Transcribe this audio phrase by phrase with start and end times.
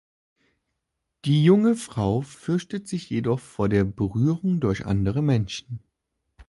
[1.25, 5.83] Die junge Frau fürchtet sich jedoch vor der Berührung durch andere Menschen.